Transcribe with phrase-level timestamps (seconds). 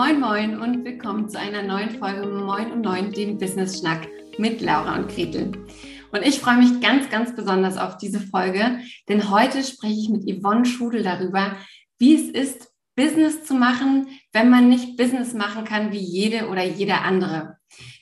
[0.00, 4.06] Moin Moin und willkommen zu einer neuen Folge Moin und Neun, dem Business Schnack
[4.38, 5.50] mit Laura und Gretel.
[6.12, 10.22] Und ich freue mich ganz, ganz besonders auf diese Folge, denn heute spreche ich mit
[10.22, 11.56] Yvonne Schudel darüber,
[11.98, 16.62] wie es ist, Business zu machen, wenn man nicht Business machen kann wie jede oder
[16.62, 17.56] jeder andere.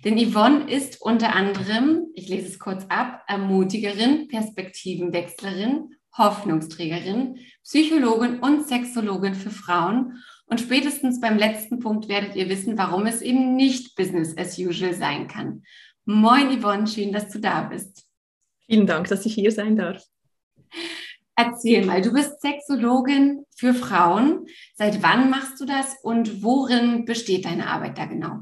[0.05, 8.69] Denn Yvonne ist unter anderem, ich lese es kurz ab, Ermutigerin, Perspektivenwechslerin, Hoffnungsträgerin, Psychologin und
[8.69, 10.23] Sexologin für Frauen.
[10.47, 14.95] Und spätestens beim letzten Punkt werdet ihr wissen, warum es eben nicht Business as usual
[14.95, 15.65] sein kann.
[16.05, 18.07] Moin Yvonne, schön, dass du da bist.
[18.67, 20.05] Vielen Dank, dass ich hier sein darf.
[21.35, 24.47] Erzähl mal, du bist Sexologin für Frauen.
[24.75, 28.41] Seit wann machst du das und worin besteht deine Arbeit da genau?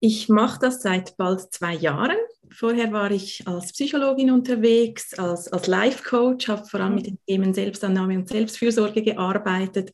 [0.00, 2.16] Ich mache das seit bald zwei Jahren.
[2.50, 7.52] Vorher war ich als Psychologin unterwegs, als, als Life-Coach, habe vor allem mit den Themen
[7.52, 9.92] Selbstannahme und Selbstfürsorge gearbeitet.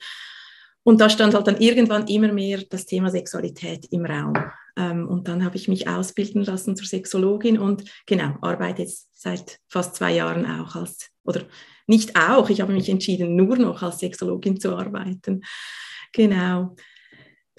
[0.84, 4.34] Und da stand halt dann irgendwann immer mehr das Thema Sexualität im Raum.
[4.76, 9.58] Ähm, und dann habe ich mich ausbilden lassen zur Sexologin und genau, arbeite jetzt seit
[9.68, 11.42] fast zwei Jahren auch als, oder
[11.86, 15.42] nicht auch, ich habe mich entschieden, nur noch als Sexologin zu arbeiten.
[16.12, 16.76] Genau.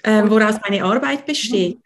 [0.03, 1.79] Ähm, woraus meine Arbeit besteht.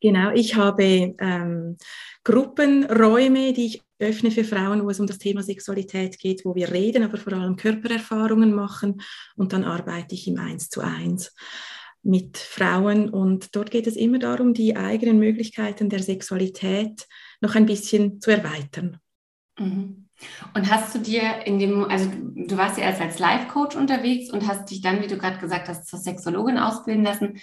[0.00, 1.76] Genau, ich habe ähm,
[2.22, 6.70] Gruppenräume, die ich öffne für Frauen, wo es um das Thema Sexualität geht, wo wir
[6.70, 9.00] reden, aber vor allem Körpererfahrungen machen
[9.36, 11.34] und dann arbeite ich im Eins zu eins
[12.02, 17.06] mit Frauen und dort geht es immer darum, die eigenen Möglichkeiten der Sexualität
[17.40, 19.00] noch ein bisschen zu erweitern.
[19.58, 20.08] Mhm.
[20.54, 24.46] Und hast du dir in dem, also du warst ja erst als Life-Coach unterwegs und
[24.46, 27.38] hast dich dann, wie du gerade gesagt hast, zur Sexologin ausbilden lassen.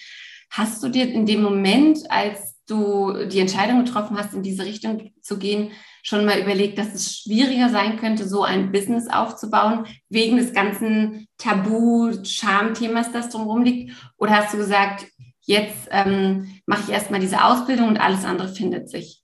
[0.50, 5.12] Hast du dir in dem Moment, als du die Entscheidung getroffen hast, in diese Richtung
[5.22, 5.72] zu gehen,
[6.04, 11.28] schon mal überlegt, dass es schwieriger sein könnte, so ein Business aufzubauen, wegen des ganzen
[11.38, 13.96] Tabu-Scham-Themas, das drumherum liegt?
[14.18, 15.08] Oder hast du gesagt,
[15.42, 19.22] jetzt ähm, mache ich erstmal diese Ausbildung und alles andere findet sich?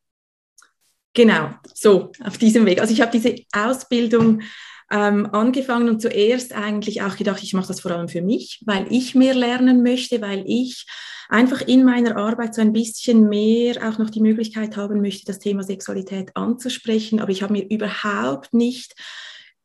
[1.14, 2.80] Genau, so auf diesem Weg.
[2.80, 4.42] Also ich habe diese Ausbildung
[4.90, 8.88] ähm, angefangen und zuerst eigentlich auch gedacht, ich mache das vor allem für mich, weil
[8.90, 10.86] ich mehr lernen möchte, weil ich
[11.30, 15.40] einfach in meiner Arbeit so ein bisschen mehr auch noch die Möglichkeit haben möchte, das
[15.40, 17.20] Thema Sexualität anzusprechen.
[17.20, 18.96] Aber ich habe mir überhaupt nicht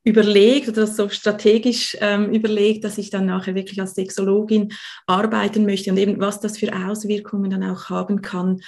[0.05, 4.73] überlegt oder so strategisch ähm, überlegt, dass ich dann nachher wirklich als Sexologin
[5.07, 8.61] arbeiten möchte und eben was das für Auswirkungen dann auch haben kann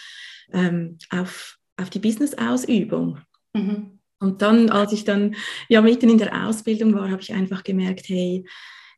[0.55, 3.19] ähm, auf, auf die Business-Ausübung.
[3.53, 3.99] Mhm.
[4.19, 5.35] Und dann, als ich dann
[5.69, 8.47] ja mitten in der Ausbildung war, habe ich einfach gemerkt, hey,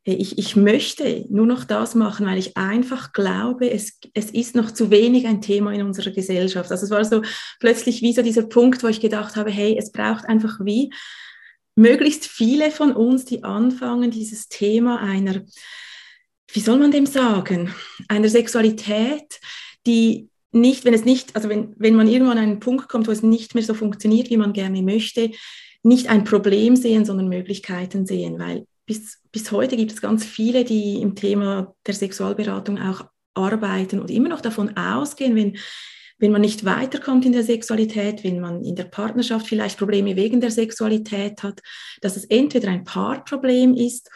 [0.04, 4.70] ich, ich möchte nur noch das machen, weil ich einfach glaube, es, es ist noch
[4.70, 6.70] zu wenig ein Thema in unserer Gesellschaft.
[6.70, 7.22] Also es war so
[7.60, 10.91] plötzlich wie so dieser Punkt, wo ich gedacht habe, hey, es braucht einfach wie
[11.76, 15.42] möglichst viele von uns, die anfangen, dieses Thema einer,
[16.53, 17.75] wie soll man dem sagen,
[18.08, 19.41] einer Sexualität,
[19.87, 23.12] die nicht, wenn es nicht, also wenn, wenn man irgendwann an einen Punkt kommt, wo
[23.12, 25.31] es nicht mehr so funktioniert, wie man gerne möchte,
[25.82, 30.65] nicht ein Problem sehen, sondern Möglichkeiten sehen, weil bis, bis heute gibt es ganz viele,
[30.65, 33.04] die im Thema der Sexualberatung auch
[33.34, 35.59] arbeiten und immer noch davon ausgehen, wenn,
[36.19, 40.41] wenn man nicht weiterkommt in der Sexualität, wenn man in der Partnerschaft vielleicht Probleme wegen
[40.41, 41.60] der Sexualität hat,
[42.00, 44.10] dass es entweder ein Paarproblem ist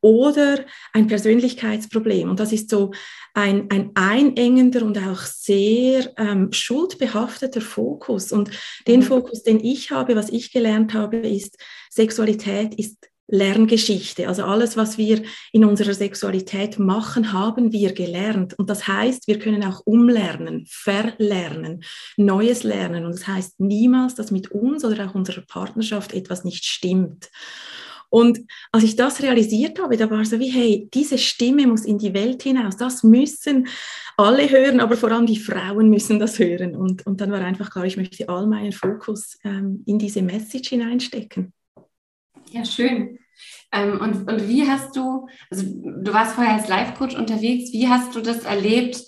[0.00, 0.64] oder
[0.94, 2.28] ein Persönlichkeitsproblem.
[2.28, 2.92] Und das ist so
[3.34, 8.32] ein, ein einengender und auch sehr ähm, schuldbehafteter Fokus.
[8.32, 8.50] Und
[8.86, 9.04] den mhm.
[9.04, 11.58] Fokus, den ich habe, was ich gelernt habe, ist,
[11.90, 14.28] Sexualität ist Lerngeschichte.
[14.28, 18.58] Also alles, was wir in unserer Sexualität machen, haben wir gelernt.
[18.58, 21.82] Und das heißt, wir können auch umlernen, verlernen,
[22.16, 23.06] Neues lernen.
[23.06, 27.30] Und das heißt niemals, dass mit uns oder auch unserer Partnerschaft etwas nicht stimmt.
[28.10, 28.40] Und
[28.70, 32.14] als ich das realisiert habe, da war so wie, hey, diese Stimme muss in die
[32.14, 32.76] Welt hinaus.
[32.76, 33.66] Das müssen
[34.16, 36.76] alle hören, aber vor allem die Frauen müssen das hören.
[36.76, 40.68] Und, und dann war einfach klar, ich möchte all meinen Fokus ähm, in diese Message
[40.68, 41.52] hineinstecken.
[42.54, 43.18] Ja, schön.
[43.72, 48.14] Ähm, und, und wie hast du, also du warst vorher als Life-Coach unterwegs, wie hast
[48.14, 49.02] du das erlebt,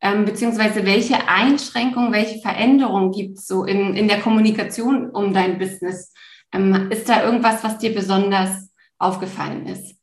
[0.00, 5.58] ähm, beziehungsweise welche Einschränkungen, welche Veränderungen gibt es so in, in der Kommunikation um dein
[5.58, 6.12] Business?
[6.52, 9.96] Ähm, ist da irgendwas, was dir besonders aufgefallen ist?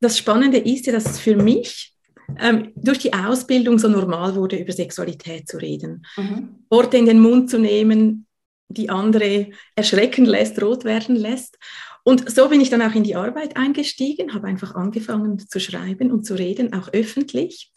[0.00, 1.92] Das Spannende ist ja, dass es für mich
[2.38, 6.06] ähm, durch die Ausbildung so normal wurde, über Sexualität zu reden.
[6.16, 6.66] Mhm.
[6.70, 8.26] Worte in den Mund zu nehmen,
[8.72, 11.58] die andere erschrecken lässt, rot werden lässt.
[12.04, 16.10] Und so bin ich dann auch in die Arbeit eingestiegen, habe einfach angefangen zu schreiben
[16.10, 17.72] und zu reden, auch öffentlich.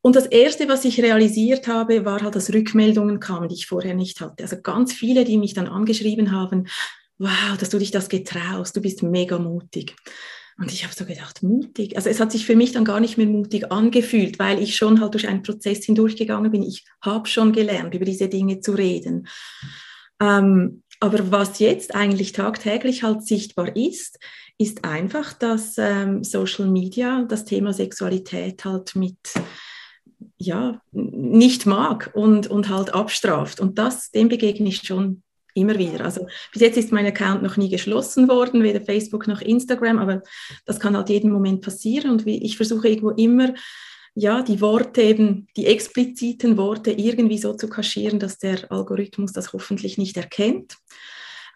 [0.00, 3.94] Und das Erste, was ich realisiert habe, war halt, dass Rückmeldungen kamen, die ich vorher
[3.94, 4.42] nicht hatte.
[4.42, 6.68] Also ganz viele, die mich dann angeschrieben haben,
[7.18, 9.94] wow, dass du dich das getraust, du bist mega mutig.
[10.58, 11.96] Und ich habe so gedacht, mutig.
[11.96, 15.00] Also es hat sich für mich dann gar nicht mehr mutig angefühlt, weil ich schon
[15.00, 16.62] halt durch einen Prozess hindurchgegangen bin.
[16.62, 19.26] Ich habe schon gelernt, über diese Dinge zu reden.
[20.20, 24.18] Ähm, aber was jetzt eigentlich tagtäglich halt sichtbar ist,
[24.58, 29.18] ist einfach, dass ähm, Social Media das Thema Sexualität halt mit
[30.36, 33.60] ja, nicht mag und, und halt abstraft.
[33.60, 35.22] Und das, dem begegne ich schon
[35.54, 36.04] immer wieder.
[36.04, 40.22] Also bis jetzt ist mein Account noch nie geschlossen worden, weder Facebook noch Instagram, aber
[40.66, 43.54] das kann halt jeden Moment passieren und ich versuche irgendwo immer,
[44.14, 49.52] ja, die Worte eben, die expliziten Worte irgendwie so zu kaschieren, dass der Algorithmus das
[49.52, 50.76] hoffentlich nicht erkennt.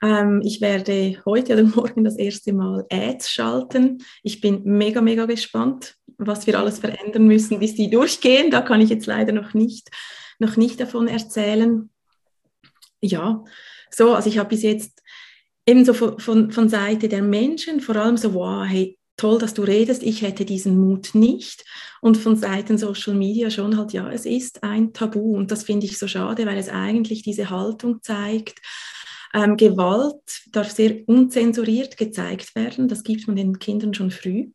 [0.02, 3.98] Ähm, ich werde heute oder morgen das erste Mal Ads schalten.
[4.22, 8.50] Ich bin mega, mega gespannt, was wir alles verändern müssen, bis die durchgehen.
[8.50, 9.90] Da kann ich jetzt leider noch nicht,
[10.38, 11.90] noch nicht davon erzählen.
[13.00, 13.44] Ja,
[13.90, 15.00] so, also ich habe bis jetzt
[15.64, 19.52] eben so von, von, von Seite der Menschen vor allem so, wow, hey, toll, dass
[19.52, 21.64] du redest, ich hätte diesen Mut nicht.
[22.00, 25.84] Und von Seiten Social Media schon halt, ja, es ist ein Tabu und das finde
[25.84, 28.60] ich so schade, weil es eigentlich diese Haltung zeigt,
[29.34, 30.22] ähm, Gewalt
[30.52, 32.88] darf sehr unzensuriert gezeigt werden.
[32.88, 34.50] Das gibt man den Kindern schon früh.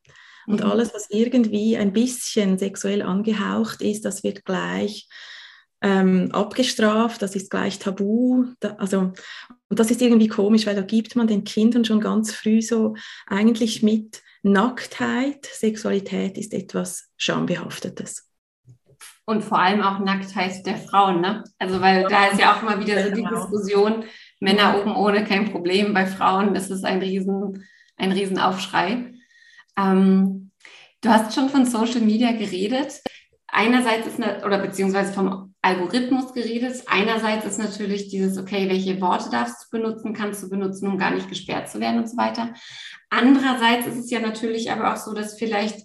[0.47, 0.65] Und mhm.
[0.65, 5.07] alles, was irgendwie ein bisschen sexuell angehaucht ist, das wird gleich
[5.81, 8.45] ähm, abgestraft, das ist gleich tabu.
[8.59, 9.11] Da, also,
[9.69, 12.95] und das ist irgendwie komisch, weil da gibt man den Kindern schon ganz früh so
[13.27, 18.29] eigentlich mit Nacktheit, Sexualität ist etwas Schambehaftetes.
[19.25, 21.45] Und vor allem auch Nacktheit der Frauen, ne?
[21.57, 23.29] Also, weil da ist ja auch immer wieder so die genau.
[23.29, 24.03] Diskussion,
[24.41, 29.13] Männer oben ohne kein Problem, bei Frauen ist es ein riesen, ein Riesenaufschrei.
[29.77, 30.51] Ähm,
[30.99, 33.01] du hast schon von Social Media geredet.
[33.47, 36.83] Einerseits ist, eine, oder beziehungsweise vom Algorithmus geredet.
[36.87, 41.11] Einerseits ist natürlich dieses, okay, welche Worte darfst du benutzen, kannst du benutzen, um gar
[41.11, 42.53] nicht gesperrt zu werden und so weiter.
[43.09, 45.79] Andererseits ist es ja natürlich aber auch so, dass vielleicht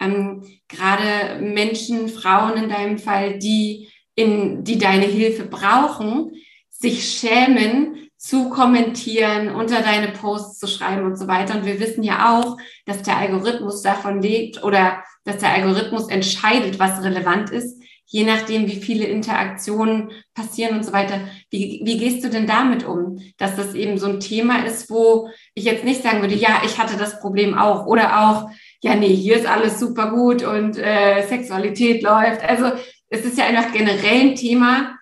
[0.00, 6.32] ähm, gerade Menschen, Frauen in deinem Fall, die, in, die deine Hilfe brauchen,
[6.70, 11.58] sich schämen, zu kommentieren, unter deine Posts zu schreiben und so weiter.
[11.58, 16.78] Und wir wissen ja auch, dass der Algorithmus davon lebt oder dass der Algorithmus entscheidet,
[16.78, 21.20] was relevant ist, je nachdem, wie viele Interaktionen passieren und so weiter.
[21.50, 25.28] Wie, wie gehst du denn damit um, dass das eben so ein Thema ist, wo
[25.54, 28.50] ich jetzt nicht sagen würde, ja, ich hatte das Problem auch oder auch,
[28.82, 32.42] ja, nee, hier ist alles super gut und äh, Sexualität läuft.
[32.42, 32.72] Also
[33.08, 34.96] es ist ja einfach generell ein Thema,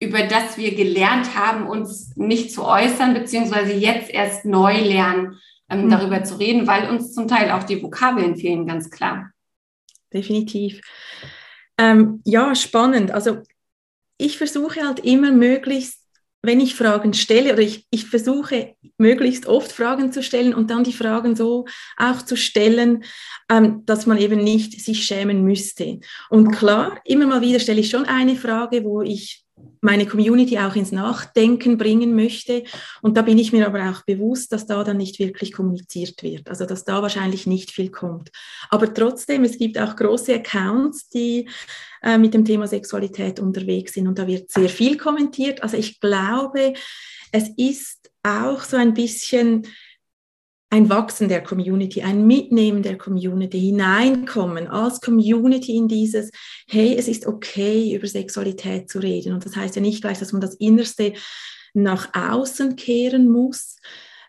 [0.00, 5.86] über das wir gelernt haben, uns nicht zu äußern, beziehungsweise jetzt erst neu lernen, ähm,
[5.86, 5.90] mhm.
[5.90, 9.30] darüber zu reden, weil uns zum Teil auch die Vokabeln fehlen, ganz klar.
[10.12, 10.80] Definitiv.
[11.78, 13.10] Ähm, ja, spannend.
[13.10, 13.42] Also
[14.18, 16.00] ich versuche halt immer möglichst,
[16.42, 20.84] wenn ich Fragen stelle, oder ich, ich versuche möglichst oft Fragen zu stellen und dann
[20.84, 21.64] die Fragen so
[21.96, 23.04] auch zu stellen,
[23.50, 26.00] ähm, dass man eben nicht sich schämen müsste.
[26.28, 29.43] Und klar, immer mal wieder stelle ich schon eine Frage, wo ich
[29.84, 32.64] meine Community auch ins Nachdenken bringen möchte.
[33.02, 36.48] Und da bin ich mir aber auch bewusst, dass da dann nicht wirklich kommuniziert wird,
[36.48, 38.30] also dass da wahrscheinlich nicht viel kommt.
[38.70, 41.48] Aber trotzdem, es gibt auch große Accounts, die
[42.02, 45.62] äh, mit dem Thema Sexualität unterwegs sind und da wird sehr viel kommentiert.
[45.62, 46.72] Also ich glaube,
[47.30, 49.66] es ist auch so ein bisschen
[50.74, 56.32] ein Wachsen der Community, ein Mitnehmen der Community, hineinkommen als Community in dieses,
[56.66, 59.34] hey, es ist okay, über Sexualität zu reden.
[59.34, 61.12] Und das heißt ja nicht gleich, dass man das Innerste
[61.74, 63.76] nach außen kehren muss,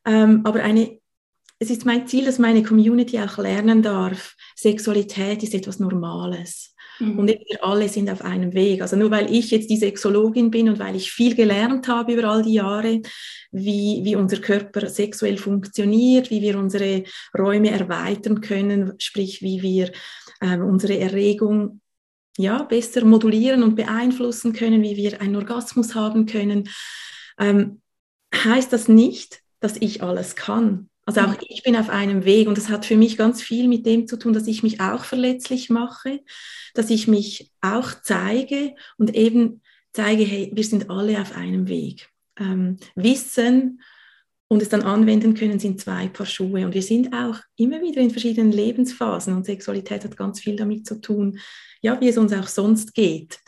[0.06, 1.00] ähm, aber eine,
[1.58, 6.75] es ist mein Ziel, dass meine Community auch lernen darf, Sexualität ist etwas Normales.
[7.00, 7.20] Mhm.
[7.20, 8.82] Und wir alle sind auf einem Weg.
[8.82, 12.26] Also nur weil ich jetzt die Sexologin bin und weil ich viel gelernt habe über
[12.26, 13.02] all die Jahre,
[13.52, 17.04] wie, wie unser Körper sexuell funktioniert, wie wir unsere
[17.38, 19.92] Räume erweitern können, sprich wie wir
[20.42, 21.82] ähm, unsere Erregung
[22.38, 26.70] ja, besser modulieren und beeinflussen können, wie wir einen Orgasmus haben können,
[27.40, 27.82] ähm,
[28.34, 30.90] heißt das nicht, dass ich alles kann.
[31.06, 33.86] Also auch ich bin auf einem Weg und das hat für mich ganz viel mit
[33.86, 36.22] dem zu tun, dass ich mich auch verletzlich mache,
[36.74, 39.62] dass ich mich auch zeige und eben
[39.94, 42.10] zeige, hey, wir sind alle auf einem Weg.
[42.40, 43.82] Ähm, Wissen
[44.48, 48.02] und es dann anwenden können sind zwei Paar Schuhe und wir sind auch immer wieder
[48.02, 51.40] in verschiedenen Lebensphasen und Sexualität hat ganz viel damit zu tun,
[51.82, 53.40] ja, wie es uns auch sonst geht.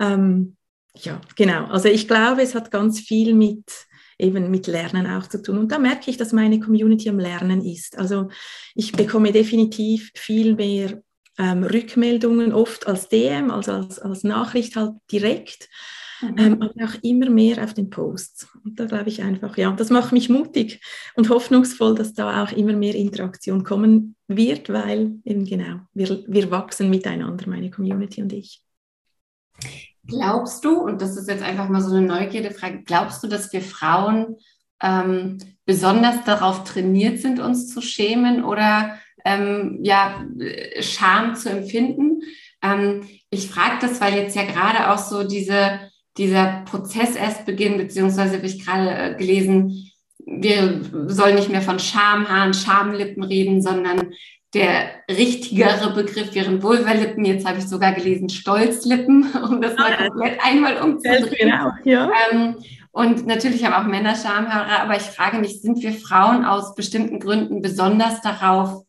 [0.00, 0.56] Ähm,
[0.96, 1.66] ja, genau.
[1.66, 3.64] Also ich glaube, es hat ganz viel mit
[4.18, 5.58] eben mit Lernen auch zu tun.
[5.58, 7.98] Und da merke ich, dass meine Community am Lernen ist.
[7.98, 8.28] Also
[8.74, 11.02] ich bekomme definitiv viel mehr
[11.38, 15.68] ähm, Rückmeldungen, oft als DM, also als, als Nachricht halt direkt.
[16.20, 16.38] mhm.
[16.38, 18.48] ähm, aber auch immer mehr auf den Posts.
[18.64, 20.80] Und da glaube ich einfach, ja, das macht mich mutig
[21.16, 26.50] und hoffnungsvoll, dass da auch immer mehr Interaktion kommen wird, weil eben genau, wir, wir
[26.50, 28.62] wachsen miteinander, meine Community und ich.
[30.06, 33.62] Glaubst du, und das ist jetzt einfach mal so eine Neugierde-Frage, glaubst du, dass wir
[33.62, 34.36] Frauen
[34.82, 40.24] ähm, besonders darauf trainiert sind, uns zu schämen oder ähm, ja,
[40.80, 42.22] Scham zu empfinden?
[42.62, 45.80] Ähm, ich frage das, weil jetzt ja gerade auch so diese,
[46.18, 49.90] dieser Prozess erst beginnt, beziehungsweise habe ich gerade äh, gelesen,
[50.26, 54.12] wir sollen nicht mehr von Schamhaaren, Schamlippen reden, sondern
[54.54, 57.24] der richtigere Begriff wären Vulvalippen.
[57.24, 61.50] Jetzt habe ich sogar gelesen Stolzlippen, um das mal ah, komplett einmal umzudrehen.
[61.50, 62.10] Genau, ja.
[62.30, 62.56] Ähm,
[62.92, 67.18] und natürlich haben auch Männer Schamhaare, aber ich frage mich, sind wir Frauen aus bestimmten
[67.18, 68.84] Gründen besonders darauf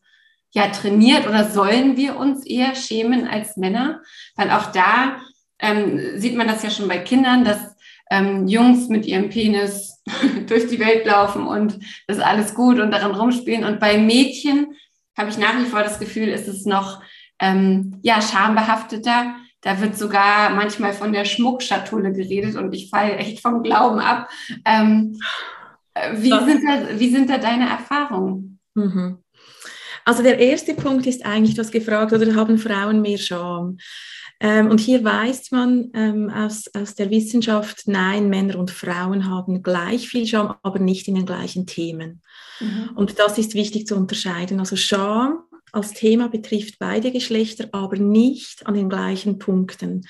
[0.52, 4.00] ja trainiert oder sollen wir uns eher schämen als Männer?
[4.36, 5.16] Weil auch da
[5.58, 7.58] ähm, sieht man das ja schon bei Kindern, dass
[8.08, 10.02] ähm, Jungs mit ihrem Penis
[10.46, 13.64] durch die Welt laufen und das ist alles gut und daran rumspielen.
[13.64, 14.76] Und bei Mädchen
[15.16, 17.02] habe ich nach wie vor das Gefühl, ist es noch
[17.40, 19.36] ähm, ja schambehafteter.
[19.60, 24.28] Da wird sogar manchmal von der Schmuckschatulle geredet und ich falle echt vom Glauben ab.
[24.64, 25.18] Ähm,
[26.14, 28.60] wie, sind da, wie sind da deine Erfahrungen?
[28.74, 29.18] Mhm.
[30.04, 33.78] Also der erste Punkt ist eigentlich, du hast gefragt, oder haben Frauen mehr Scham?
[34.38, 39.62] Ähm, und hier weiß man ähm, aus, aus der Wissenschaft, nein, Männer und Frauen haben
[39.62, 42.22] gleich viel Scham, aber nicht in den gleichen Themen.
[42.60, 42.90] Mhm.
[42.94, 44.60] Und das ist wichtig zu unterscheiden.
[44.60, 50.06] Also Scham als Thema betrifft beide Geschlechter, aber nicht an den gleichen Punkten.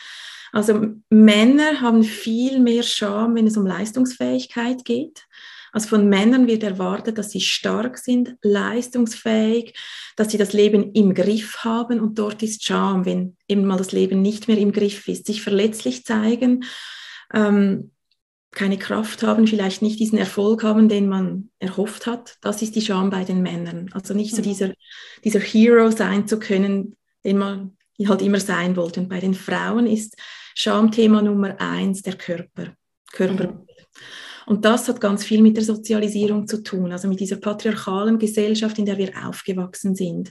[0.52, 5.26] Also Männer haben viel mehr Scham, wenn es um Leistungsfähigkeit geht.
[5.72, 9.74] Also von Männern wird erwartet, dass sie stark sind, leistungsfähig,
[10.16, 13.92] dass sie das Leben im Griff haben und dort ist Charme, wenn eben mal das
[13.92, 16.64] Leben nicht mehr im Griff ist, sich verletzlich zeigen,
[17.34, 17.90] ähm,
[18.52, 22.36] keine Kraft haben, vielleicht nicht diesen Erfolg haben, den man erhofft hat.
[22.40, 23.90] Das ist die Scham bei den Männern.
[23.92, 24.46] Also nicht so mhm.
[24.46, 24.72] dieser,
[25.24, 27.76] dieser Hero sein zu können, den man
[28.06, 29.00] halt immer sein wollte.
[29.00, 30.16] Und bei den Frauen ist
[30.54, 32.74] Schamthema Nummer eins der Körper.
[33.12, 33.52] Körper.
[33.52, 33.66] Mhm.
[34.46, 38.78] Und das hat ganz viel mit der Sozialisierung zu tun, also mit dieser patriarchalen Gesellschaft,
[38.78, 40.30] in der wir aufgewachsen sind,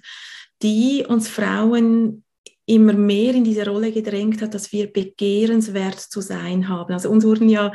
[0.61, 2.23] die uns Frauen
[2.65, 6.93] immer mehr in diese Rolle gedrängt hat, dass wir begehrenswert zu sein haben.
[6.93, 7.71] Also uns wurden ja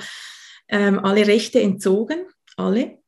[0.69, 2.99] ähm, alle Rechte entzogen, alle.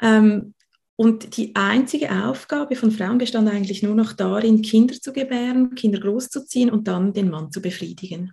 [0.00, 0.54] Ähm,
[0.96, 6.00] und die einzige Aufgabe von Frauen bestand eigentlich nur noch darin, Kinder zu gebären, Kinder
[6.00, 8.32] großzuziehen und dann den Mann zu befriedigen.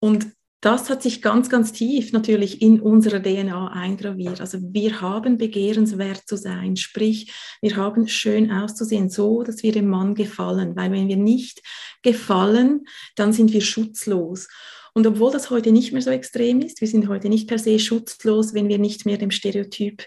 [0.00, 4.40] Und das hat sich ganz, ganz tief natürlich in unserer DNA eingraviert.
[4.40, 9.88] Also wir haben begehrenswert zu sein, sprich, wir haben schön auszusehen, so dass wir dem
[9.88, 10.76] Mann gefallen.
[10.76, 11.62] Weil wenn wir nicht
[12.02, 12.84] gefallen,
[13.16, 14.48] dann sind wir schutzlos.
[14.92, 17.78] Und obwohl das heute nicht mehr so extrem ist, wir sind heute nicht per se
[17.78, 20.04] schutzlos, wenn wir nicht mehr dem Stereotyp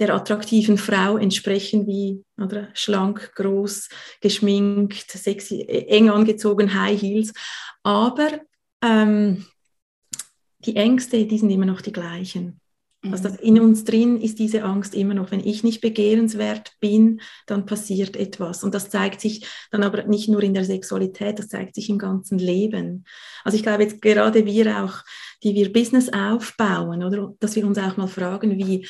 [0.00, 3.88] der attraktiven Frau entsprechen, wie oder, schlank, groß,
[4.20, 7.32] geschminkt, sexy, eng angezogen, High Heels.
[7.84, 8.40] Aber
[8.82, 9.46] ähm,
[10.64, 12.60] die Ängste, die sind immer noch die gleichen.
[13.10, 15.30] Also das in uns drin ist diese Angst immer noch.
[15.30, 18.64] Wenn ich nicht begehrenswert bin, dann passiert etwas.
[18.64, 21.98] Und das zeigt sich dann aber nicht nur in der Sexualität, das zeigt sich im
[21.98, 23.04] ganzen Leben.
[23.44, 25.02] Also ich glaube jetzt gerade wir auch,
[25.42, 28.88] die wir Business aufbauen, oder dass wir uns auch mal fragen, wie,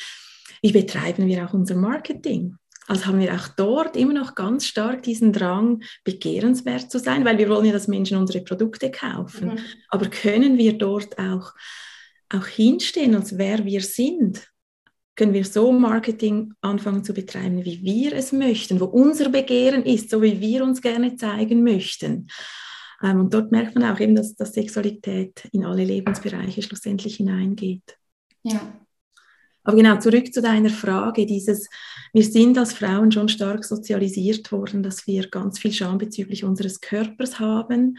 [0.61, 2.55] wie betreiben wir auch unser Marketing?
[2.87, 7.37] Also haben wir auch dort immer noch ganz stark diesen Drang, begehrenswert zu sein, weil
[7.37, 9.49] wir wollen ja, dass Menschen unsere Produkte kaufen.
[9.49, 9.59] Mhm.
[9.89, 11.53] Aber können wir dort auch,
[12.29, 14.47] auch hinstehen, als wer wir sind?
[15.15, 20.09] Können wir so Marketing anfangen zu betreiben, wie wir es möchten, wo unser Begehren ist,
[20.09, 22.27] so wie wir uns gerne zeigen möchten?
[23.01, 27.97] Ähm, und dort merkt man auch eben, dass, dass Sexualität in alle Lebensbereiche schlussendlich hineingeht.
[28.43, 28.84] Ja,
[29.65, 31.67] aber genau, zurück zu deiner Frage, dieses,
[32.13, 36.79] wir sind als Frauen schon stark sozialisiert worden, dass wir ganz viel Scham bezüglich unseres
[36.81, 37.97] Körpers haben,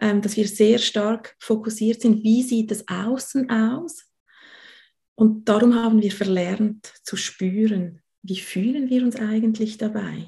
[0.00, 4.10] ähm, dass wir sehr stark fokussiert sind, wie sieht es außen aus?
[5.14, 10.26] Und darum haben wir verlernt zu spüren, wie fühlen wir uns eigentlich dabei?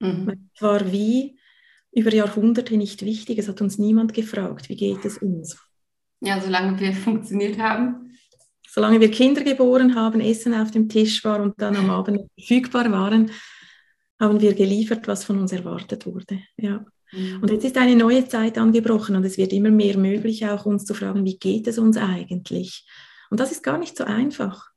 [0.00, 0.48] Mhm.
[0.52, 1.38] Es war wie
[1.92, 5.56] über Jahrhunderte nicht wichtig, es hat uns niemand gefragt, wie geht es uns?
[6.20, 8.07] Ja, solange wir funktioniert haben,
[8.78, 12.92] solange wir Kinder geboren haben, Essen auf dem Tisch war und dann am Abend verfügbar
[12.92, 13.32] waren,
[14.20, 16.38] haben wir geliefert, was von uns erwartet wurde.
[16.56, 16.84] Ja.
[17.10, 17.40] Mhm.
[17.42, 20.84] Und jetzt ist eine neue Zeit angebrochen und es wird immer mehr möglich, auch uns
[20.84, 22.86] zu fragen, wie geht es uns eigentlich?
[23.30, 24.70] Und das ist gar nicht so einfach.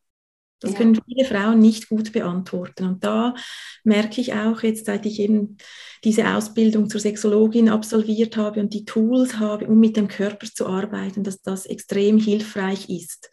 [0.62, 0.77] Das ja.
[0.79, 2.86] können viele Frauen nicht gut beantworten.
[2.86, 3.36] Und da
[3.84, 5.58] merke ich auch jetzt, seit ich eben
[6.03, 10.65] diese Ausbildung zur Sexologin absolviert habe und die Tools habe, um mit dem Körper zu
[10.65, 13.29] arbeiten, dass das extrem hilfreich ist.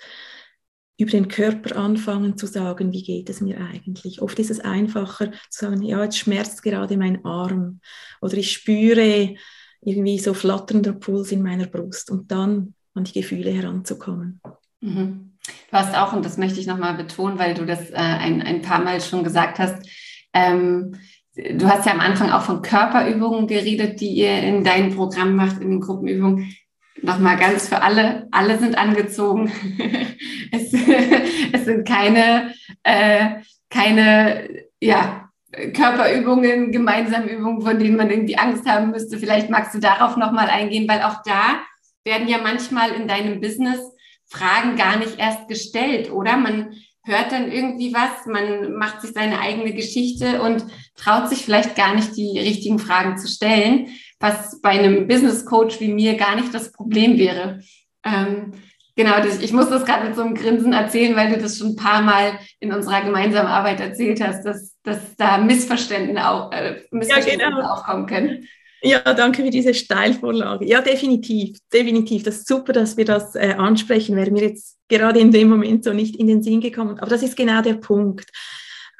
[0.98, 4.20] Über den Körper anfangen zu sagen, wie geht es mir eigentlich?
[4.20, 7.80] Oft ist es einfacher zu sagen, ja, jetzt schmerzt gerade mein Arm
[8.20, 9.36] oder ich spüre
[9.80, 14.40] irgendwie so flatternder Puls in meiner Brust und dann an die Gefühle heranzukommen.
[14.80, 15.38] Mhm.
[15.70, 18.62] Du hast auch, und das möchte ich nochmal betonen, weil du das äh, ein, ein
[18.62, 19.88] paar Mal schon gesagt hast,
[20.32, 20.96] ähm,
[21.34, 25.60] du hast ja am Anfang auch von Körperübungen geredet, die ihr in deinem Programm macht,
[25.60, 26.54] in den Gruppenübungen.
[27.02, 29.52] Nochmal ganz für alle, alle sind angezogen.
[30.52, 30.72] es,
[31.52, 33.36] es, sind keine, äh,
[33.70, 34.48] keine,
[34.80, 35.30] ja,
[35.74, 39.18] Körperübungen, gemeinsame Übungen, von denen man irgendwie Angst haben müsste.
[39.18, 41.62] Vielleicht magst du darauf nochmal eingehen, weil auch da
[42.04, 43.80] werden ja manchmal in deinem Business
[44.26, 46.36] Fragen gar nicht erst gestellt, oder?
[46.36, 50.64] Man hört dann irgendwie was, man macht sich seine eigene Geschichte und
[50.96, 53.88] traut sich vielleicht gar nicht die richtigen Fragen zu stellen,
[54.20, 57.60] was bei einem Business Coach wie mir gar nicht das Problem wäre.
[58.04, 58.52] Ähm,
[58.96, 61.76] genau, ich muss das gerade mit so einem Grinsen erzählen, weil du das schon ein
[61.76, 67.50] paar Mal in unserer gemeinsamen Arbeit erzählt hast, dass, dass da Missverständnisse, auch, äh, Missverständnisse
[67.50, 67.72] ja, genau.
[67.72, 68.48] aufkommen können.
[68.80, 70.64] Ja, danke für diese Steilvorlage.
[70.64, 72.22] Ja, definitiv, definitiv.
[72.22, 74.16] Das ist super, dass wir das äh, ansprechen.
[74.16, 76.98] Wäre mir jetzt gerade in dem Moment so nicht in den Sinn gekommen.
[77.00, 78.30] Aber das ist genau der Punkt.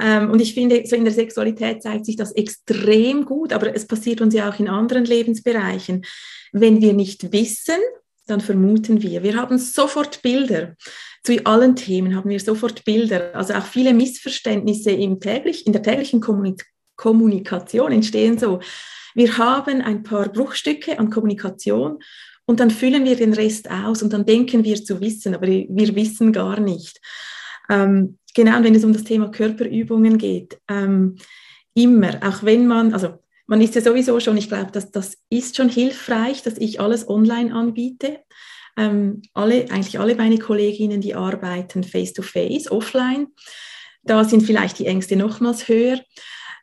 [0.01, 3.87] Ähm, und ich finde, so in der Sexualität zeigt sich das extrem gut, aber es
[3.87, 6.05] passiert uns ja auch in anderen Lebensbereichen.
[6.53, 7.81] Wenn wir nicht wissen,
[8.27, 9.23] dann vermuten wir.
[9.23, 10.75] Wir haben sofort Bilder.
[11.25, 13.35] Zu allen Themen haben wir sofort Bilder.
[13.35, 16.65] Also auch viele Missverständnisse im täglich, in der täglichen Kommunik
[16.97, 18.59] Kommunikation entstehen so
[19.19, 21.99] wir haben ein paar Bruchstücke an Kommunikation
[22.47, 25.97] und dann füllen wir den Rest aus und dann denken wir zu wissen, aber wir
[25.97, 27.01] wissen gar nicht.
[27.69, 31.17] Ähm, genau, wenn es um das Thema Körperübungen geht, ähm,
[31.75, 33.19] immer, auch wenn man, also
[33.49, 37.09] man ist ja sowieso schon, ich glaube, dass das ist schon hilfreich, dass ich alles
[37.09, 38.21] online anbiete.
[38.77, 43.27] Ähm, alle, eigentlich alle meine Kolleginnen, die arbeiten face-to-face, -face, offline.
[44.05, 46.01] Da sind vielleicht die Ängste nochmals höher.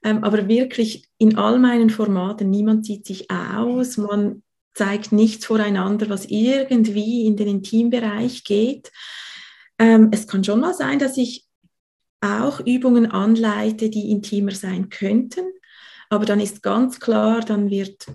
[0.05, 6.07] Ähm, aber wirklich in all meinen Formaten, niemand sieht sich aus, man zeigt nichts voreinander,
[6.07, 8.94] was irgendwie in den Intimbereich geht.
[9.77, 11.45] Ähm, es kann schon mal sein, dass ich
[12.25, 15.46] auch Übungen anleite, die intimer sein könnten,
[16.09, 18.07] aber dann ist ganz klar, dann wird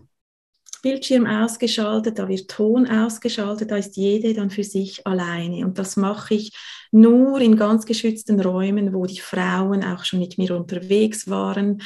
[0.83, 5.67] Bildschirm ausgeschaltet, da wird Ton ausgeschaltet, da ist jede dann für sich alleine.
[5.67, 6.53] Und das mache ich
[6.91, 11.83] nur in ganz geschützten Räumen, wo die Frauen auch schon mit mir unterwegs waren,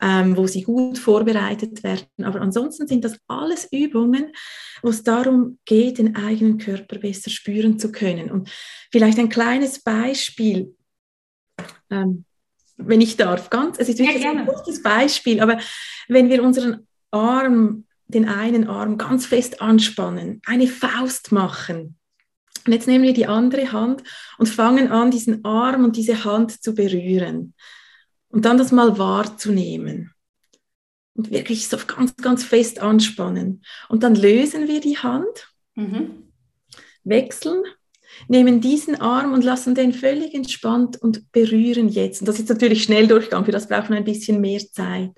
[0.00, 2.24] ähm, wo sie gut vorbereitet werden.
[2.24, 4.32] Aber ansonsten sind das alles Übungen,
[4.82, 8.30] wo es darum geht, den eigenen Körper besser spüren zu können.
[8.30, 8.48] Und
[8.90, 10.74] vielleicht ein kleines Beispiel.
[11.90, 12.24] Ähm,
[12.76, 15.58] wenn ich darf, ganz, es ist wirklich ja, ein gutes Beispiel, aber
[16.08, 21.96] wenn wir unseren Arm den einen Arm ganz fest anspannen, eine Faust machen.
[22.66, 24.02] Und jetzt nehmen wir die andere Hand
[24.38, 27.54] und fangen an, diesen Arm und diese Hand zu berühren.
[28.28, 30.12] Und dann das mal wahrzunehmen.
[31.14, 33.62] Und wirklich so ganz, ganz fest anspannen.
[33.88, 36.32] Und dann lösen wir die Hand, mhm.
[37.04, 37.62] wechseln,
[38.28, 42.20] nehmen diesen Arm und lassen den völlig entspannt und berühren jetzt.
[42.20, 45.12] Und das ist natürlich Schnelldurchgang, für das braucht man ein bisschen mehr Zeit.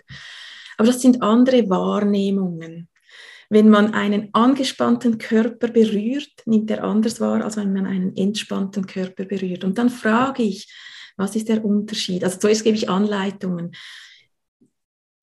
[0.76, 2.88] Aber das sind andere Wahrnehmungen.
[3.48, 8.86] Wenn man einen angespannten Körper berührt, nimmt er anders wahr, als wenn man einen entspannten
[8.86, 9.62] Körper berührt.
[9.62, 10.72] Und dann frage ich,
[11.16, 12.24] was ist der Unterschied?
[12.24, 13.72] Also zuerst gebe ich Anleitungen.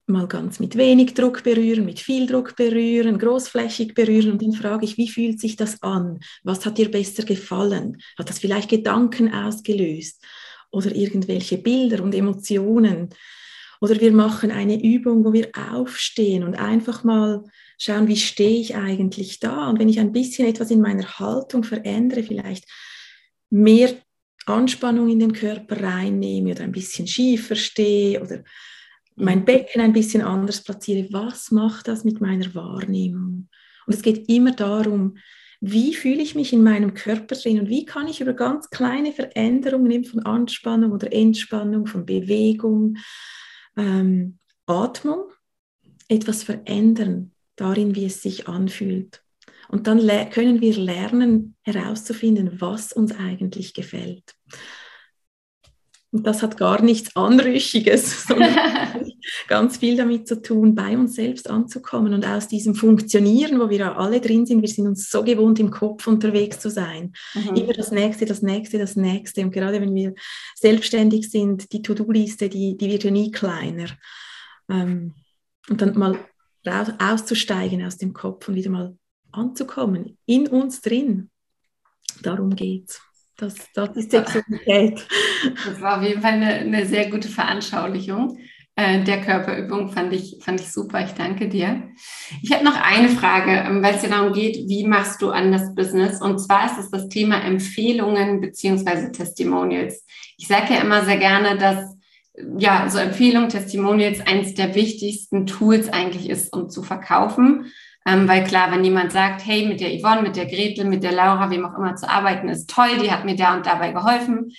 [0.09, 4.85] Mal ganz mit wenig Druck berühren, mit viel Druck berühren, großflächig berühren und dann frage
[4.85, 6.19] ich, wie fühlt sich das an?
[6.43, 8.01] Was hat dir besser gefallen?
[8.17, 10.23] Hat das vielleicht Gedanken ausgelöst
[10.71, 13.09] oder irgendwelche Bilder und Emotionen?
[13.81, 17.43] Oder wir machen eine Übung, wo wir aufstehen und einfach mal
[17.77, 19.69] schauen, wie stehe ich eigentlich da.
[19.69, 22.65] Und wenn ich ein bisschen etwas in meiner Haltung verändere, vielleicht
[23.49, 23.93] mehr
[24.47, 28.43] Anspannung in den Körper reinnehme oder ein bisschen schiefer stehe oder
[29.19, 33.49] mein Becken ein bisschen anders platziere, was macht das mit meiner Wahrnehmung?
[33.85, 35.17] Und es geht immer darum,
[35.61, 39.11] wie fühle ich mich in meinem Körper drin und wie kann ich über ganz kleine
[39.11, 42.97] Veränderungen von Anspannung oder Entspannung, von Bewegung,
[43.75, 45.25] ähm, Atmung
[46.07, 49.21] etwas verändern darin, wie es sich anfühlt.
[49.67, 49.99] Und dann
[50.31, 54.35] können wir lernen herauszufinden, was uns eigentlich gefällt.
[56.11, 58.55] Und das hat gar nichts Anrüchiges, sondern
[59.47, 63.77] ganz viel damit zu tun, bei uns selbst anzukommen und aus diesem Funktionieren, wo wir
[63.77, 67.13] ja alle drin sind, wir sind uns so gewohnt, im Kopf unterwegs zu sein.
[67.35, 67.55] Mhm.
[67.55, 69.41] Immer das Nächste, das Nächste, das Nächste.
[69.41, 70.15] Und gerade wenn wir
[70.55, 73.89] selbstständig sind, die To-Do-Liste, die, die wird ja nie kleiner.
[74.69, 75.13] Ähm,
[75.69, 76.17] und dann mal
[76.67, 78.97] raus, auszusteigen aus dem Kopf und wieder mal
[79.31, 81.29] anzukommen, in uns drin.
[82.23, 83.01] Darum geht's.
[83.39, 85.07] Das, das ist Sexualität.
[85.65, 88.37] Das war auf jeden Fall eine, eine sehr gute Veranschaulichung
[88.75, 89.91] äh, der Körperübung.
[89.91, 91.03] Fand ich, fand ich super.
[91.05, 91.83] Ich danke dir.
[92.41, 95.51] Ich habe noch eine Frage, ähm, weil es ja darum geht, wie machst du an
[95.51, 96.21] das Business?
[96.21, 100.05] Und zwar ist es das Thema Empfehlungen beziehungsweise Testimonials.
[100.37, 101.97] Ich sage ja immer sehr gerne, dass
[102.57, 107.71] ja, so Empfehlungen, Testimonials eines der wichtigsten Tools eigentlich ist, um zu verkaufen.
[108.05, 111.11] Ähm, weil klar, wenn jemand sagt, hey, mit der Yvonne, mit der Gretel, mit der
[111.11, 114.51] Laura, wem auch immer zu arbeiten, ist toll, die hat mir da und dabei geholfen,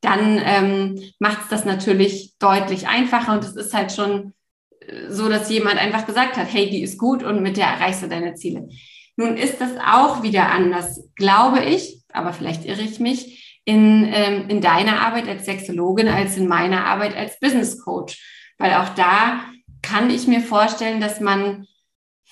[0.00, 4.34] dann ähm, macht es das natürlich deutlich einfacher und es ist halt schon
[4.80, 8.02] äh, so, dass jemand einfach gesagt hat, hey, die ist gut und mit der erreichst
[8.02, 8.68] du deine Ziele.
[9.16, 14.48] Nun ist das auch wieder anders, glaube ich, aber vielleicht irre ich mich, in, ähm,
[14.48, 18.54] in deiner Arbeit als Sexologin als in meiner Arbeit als Business Coach.
[18.58, 19.40] Weil auch da
[19.82, 21.66] kann ich mir vorstellen, dass man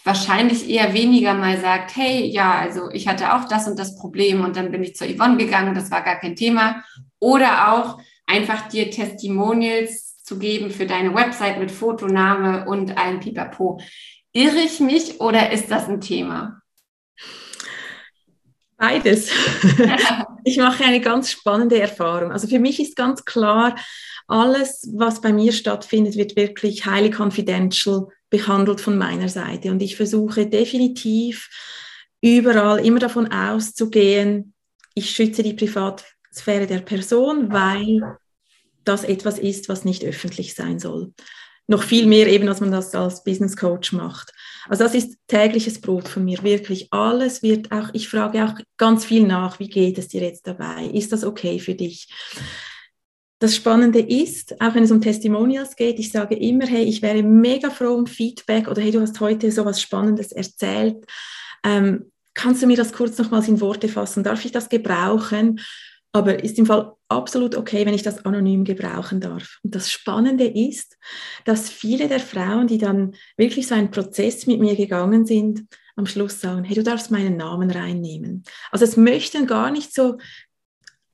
[0.04, 4.44] wahrscheinlich eher weniger mal sagt, hey, ja, also ich hatte auch das und das Problem
[4.44, 6.84] und dann bin ich zur Yvonne gegangen, das war gar kein Thema.
[7.18, 13.80] Oder auch einfach dir Testimonials zu geben für deine Website mit Fotoname und allem Pipapo.
[14.32, 16.60] Irre ich mich oder ist das ein Thema?
[18.76, 19.30] Beides.
[20.44, 22.32] ich mache eine ganz spannende Erfahrung.
[22.32, 23.76] Also für mich ist ganz klar,
[24.26, 29.70] alles, was bei mir stattfindet, wird wirklich highly confidential behandelt von meiner Seite.
[29.70, 31.49] Und ich versuche definitiv
[32.20, 34.55] überall immer davon auszugehen,
[34.94, 38.16] ich schütze die Privatsphäre der Person, weil
[38.83, 41.12] das etwas ist, was nicht öffentlich sein soll.
[41.68, 44.33] Noch viel mehr eben, als man das als Business Coach macht.
[44.68, 46.92] Also das ist tägliches Brot von mir, wirklich.
[46.92, 50.87] Alles wird auch, ich frage auch ganz viel nach, wie geht es dir jetzt dabei?
[50.92, 52.09] Ist das okay für dich?
[53.44, 57.22] Das Spannende ist, auch wenn es um Testimonials geht, ich sage immer, hey, ich wäre
[57.22, 61.04] mega froh um Feedback oder hey, du hast heute so was Spannendes erzählt.
[61.62, 64.24] Ähm, kannst du mir das kurz nochmals in Worte fassen?
[64.24, 65.61] Darf ich das gebrauchen?
[66.12, 69.59] Aber ist im Fall absolut okay, wenn ich das anonym gebrauchen darf.
[69.62, 70.96] Und das Spannende ist,
[71.44, 76.07] dass viele der Frauen, die dann wirklich so einen Prozess mit mir gegangen sind, am
[76.07, 78.42] Schluss sagen, hey, du darfst meinen Namen reinnehmen.
[78.70, 80.16] Also es möchten gar nicht so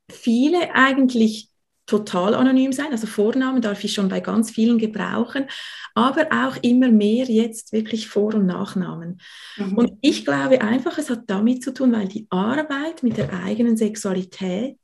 [0.08, 1.49] viele eigentlich
[1.90, 2.92] total anonym sein.
[2.92, 5.46] Also Vornamen darf ich schon bei ganz vielen gebrauchen,
[5.94, 9.20] aber auch immer mehr jetzt wirklich Vor- und Nachnamen.
[9.56, 9.76] Mhm.
[9.76, 13.76] Und ich glaube einfach, es hat damit zu tun, weil die Arbeit mit der eigenen
[13.76, 14.78] Sexualität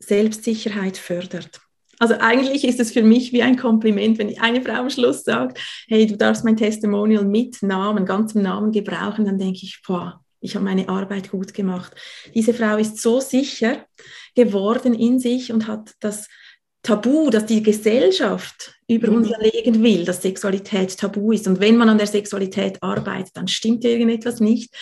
[0.00, 1.60] Selbstsicherheit fördert.
[1.98, 5.58] Also eigentlich ist es für mich wie ein Kompliment, wenn eine Frau am Schluss sagt,
[5.88, 10.54] hey, du darfst mein Testimonial mit Namen, ganzem Namen gebrauchen, dann denke ich, boah, ich
[10.54, 11.92] habe meine Arbeit gut gemacht.
[12.34, 13.84] Diese Frau ist so sicher
[14.34, 16.28] geworden in sich und hat das
[16.82, 19.16] Tabu, das die Gesellschaft über mhm.
[19.16, 21.48] uns erlegen will, dass Sexualität tabu ist.
[21.48, 24.72] Und wenn man an der Sexualität arbeitet, dann stimmt irgendetwas nicht.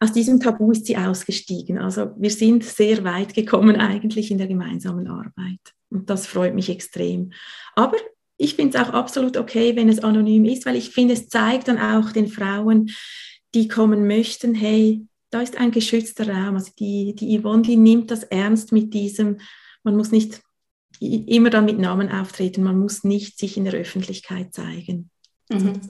[0.00, 1.78] Aus diesem Tabu ist sie ausgestiegen.
[1.78, 5.60] Also wir sind sehr weit gekommen eigentlich in der gemeinsamen Arbeit.
[5.88, 7.32] Und das freut mich extrem.
[7.76, 7.96] Aber
[8.38, 11.68] ich finde es auch absolut okay, wenn es anonym ist, weil ich finde, es zeigt
[11.68, 12.90] dann auch den Frauen,
[13.54, 16.54] die kommen möchten, hey, da ist ein geschützter Raum.
[16.54, 19.38] Also die, die Yvonne, die nimmt das ernst mit diesem,
[19.82, 20.40] man muss nicht
[21.00, 25.10] immer dann mit Namen auftreten, man muss nicht sich in der Öffentlichkeit zeigen.
[25.50, 25.80] Mhm.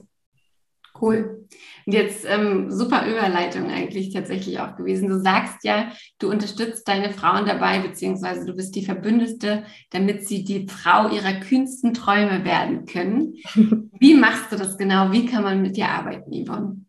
[0.99, 1.47] Cool.
[1.85, 5.09] Und jetzt ähm, super Überleitung eigentlich tatsächlich auch gewesen.
[5.09, 10.43] Du sagst ja, du unterstützt deine Frauen dabei, beziehungsweise du bist die Verbündeste, damit sie
[10.43, 13.35] die Frau ihrer kühnsten Träume werden können.
[13.99, 15.11] Wie machst du das genau?
[15.11, 16.86] Wie kann man mit dir arbeiten, Yvonne?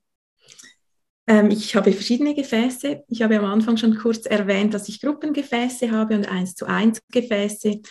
[1.28, 3.04] Ähm, ich habe verschiedene Gefäße.
[3.08, 7.00] Ich habe am Anfang schon kurz erwähnt, dass ich Gruppengefäße habe und eins zu eins
[7.12, 7.82] Gefäße.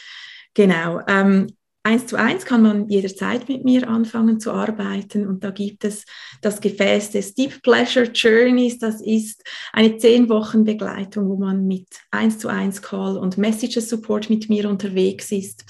[0.56, 1.02] Genau.
[1.08, 1.46] Ähm,
[1.84, 6.04] eins zu eins kann man jederzeit mit mir anfangen zu arbeiten und da gibt es
[6.42, 8.80] das Gefäß des Deep Pleasure Journeys.
[8.80, 13.88] Das ist eine zehn Wochen Begleitung, wo man mit eins zu eins Call und Messages
[13.88, 15.64] Support mit mir unterwegs ist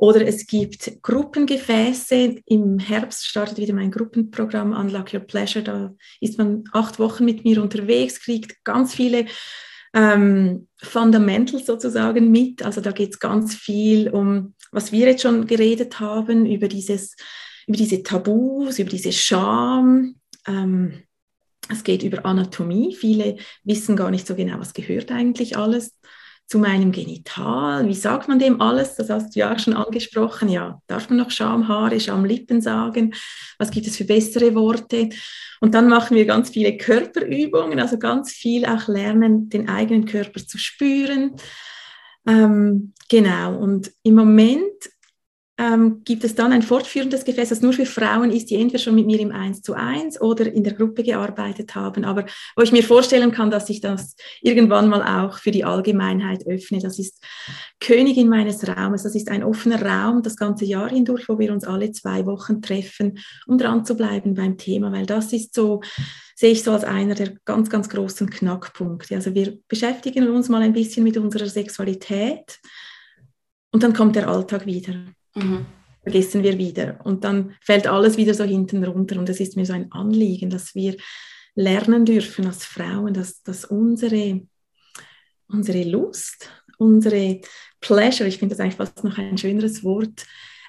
[0.00, 2.36] oder es gibt Gruppengefäße.
[2.46, 5.62] Im Herbst startet wieder mein Gruppenprogramm Unlock Your Pleasure.
[5.62, 9.26] Da ist man acht Wochen mit mir unterwegs, kriegt ganz viele
[9.92, 12.62] ähm, Fundamentals sozusagen mit.
[12.62, 17.14] Also da geht es ganz viel um, was wir jetzt schon geredet haben, über, dieses,
[17.66, 20.14] über diese Tabus, über diese Scham.
[20.46, 21.02] Ähm,
[21.68, 22.96] es geht über Anatomie.
[22.96, 25.94] Viele wissen gar nicht so genau, was gehört eigentlich alles
[26.50, 27.86] zu meinem Genital.
[27.86, 28.96] Wie sagt man dem alles?
[28.96, 30.48] Das hast du ja auch schon angesprochen.
[30.48, 33.14] Ja, darf man noch Schamhaare, Schamlippen sagen?
[33.56, 35.10] Was gibt es für bessere Worte?
[35.60, 40.44] Und dann machen wir ganz viele Körperübungen, also ganz viel auch lernen, den eigenen Körper
[40.44, 41.36] zu spüren.
[42.26, 43.56] Ähm, genau.
[43.56, 44.90] Und im Moment
[45.60, 48.94] ähm, gibt es dann ein fortführendes Gefäß, das nur für Frauen ist, die entweder schon
[48.94, 52.24] mit mir im 1 zu 1 oder in der Gruppe gearbeitet haben, aber
[52.56, 56.80] wo ich mir vorstellen kann, dass ich das irgendwann mal auch für die Allgemeinheit öffne.
[56.80, 57.22] Das ist
[57.78, 61.64] Königin meines Raumes, das ist ein offener Raum das ganze Jahr hindurch, wo wir uns
[61.64, 65.82] alle zwei Wochen treffen, um dran zu bleiben beim Thema, weil das ist so,
[66.36, 69.14] sehe ich so als einer der ganz, ganz großen Knackpunkte.
[69.14, 72.58] Also wir beschäftigen uns mal ein bisschen mit unserer Sexualität
[73.72, 74.94] und dann kommt der Alltag wieder.
[75.34, 75.66] Mhm.
[76.02, 76.98] Vergessen wir wieder.
[77.04, 79.18] Und dann fällt alles wieder so hinten runter.
[79.18, 80.96] Und es ist mir so ein Anliegen, dass wir
[81.54, 84.40] lernen dürfen als Frauen, dass, dass unsere,
[85.48, 87.40] unsere Lust, unsere
[87.80, 90.24] Pleasure, ich finde das eigentlich fast noch ein schöneres Wort,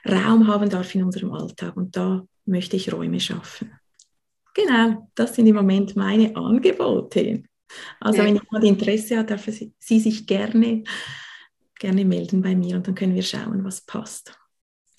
[0.08, 1.78] Raum haben darf in unserem Alltag.
[1.78, 3.72] Und da möchte ich Räume schaffen.
[4.54, 7.44] Genau, das sind im Moment meine Angebote.
[8.00, 8.26] Also ja.
[8.26, 10.84] wenn jemand Interesse hat, darf sie sich gerne,
[11.80, 14.38] gerne melden bei mir und dann können wir schauen, was passt.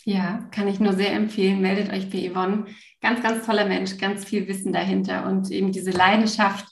[0.04, 1.60] Ja, kann ich nur sehr empfehlen.
[1.60, 2.66] Meldet euch bei Yvonne.
[3.00, 6.66] Ganz, ganz toller Mensch, ganz viel Wissen dahinter und eben diese Leidenschaft,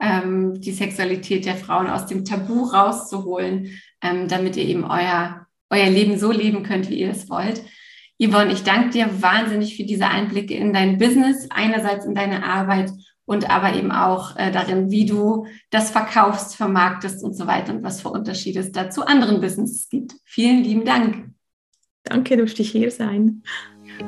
[0.00, 3.70] ähm, die Sexualität der Frauen aus dem Tabu rauszuholen,
[4.02, 7.62] ähm, damit ihr eben euer, euer Leben so leben könnt, wie ihr es wollt.
[8.20, 12.92] Yvonne, ich danke dir wahnsinnig für diese Einblicke in dein Business, einerseits in deine Arbeit
[13.24, 17.82] und aber eben auch äh, darin, wie du das verkaufst, vermarktest und so weiter und
[17.82, 20.14] was für Unterschiede es da zu anderen Businesses gibt.
[20.24, 21.34] Vielen lieben Dank.
[22.04, 23.42] Danke, durfte ich hier sein.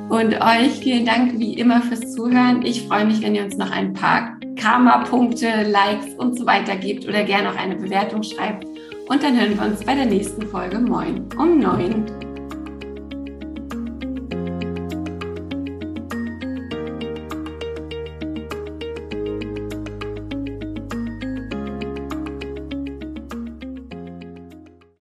[0.09, 2.63] Und euch vielen Dank wie immer fürs Zuhören.
[2.65, 7.07] Ich freue mich, wenn ihr uns noch ein paar Karma-Punkte, Likes und so weiter gebt
[7.07, 8.65] oder gerne noch eine Bewertung schreibt.
[9.09, 12.05] Und dann hören wir uns bei der nächsten Folge Moin um neun.